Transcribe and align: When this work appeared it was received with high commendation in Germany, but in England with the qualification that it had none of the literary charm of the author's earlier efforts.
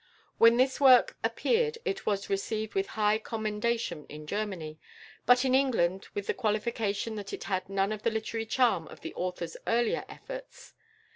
When 0.39 0.57
this 0.57 0.81
work 0.81 1.15
appeared 1.23 1.77
it 1.85 2.07
was 2.07 2.27
received 2.27 2.73
with 2.73 2.87
high 2.97 3.19
commendation 3.19 4.07
in 4.09 4.25
Germany, 4.25 4.79
but 5.27 5.45
in 5.45 5.53
England 5.53 6.07
with 6.15 6.25
the 6.25 6.33
qualification 6.33 7.13
that 7.17 7.33
it 7.33 7.43
had 7.43 7.69
none 7.69 7.91
of 7.91 8.01
the 8.01 8.09
literary 8.09 8.47
charm 8.47 8.87
of 8.87 9.01
the 9.01 9.13
author's 9.13 9.57
earlier 9.67 10.03
efforts. 10.09 10.73